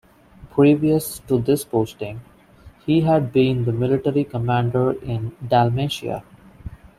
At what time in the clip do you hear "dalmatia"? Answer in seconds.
5.47-6.23